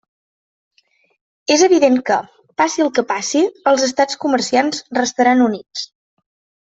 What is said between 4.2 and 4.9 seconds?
comerciants